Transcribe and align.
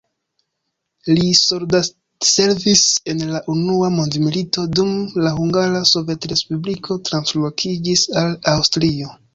Li 1.17 1.27
soldatservis 1.39 2.87
en 3.13 3.23
la 3.35 3.43
unua 3.55 3.93
mondmilito, 3.99 4.67
dum 4.81 4.97
la 5.27 5.35
Hungara 5.37 5.85
Sovetrespubliko 5.95 7.01
translokiĝis 7.11 8.11
al 8.25 8.37
Aŭstrio. 8.59 9.19